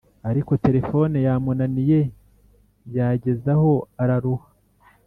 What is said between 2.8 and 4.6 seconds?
yagezaho araruha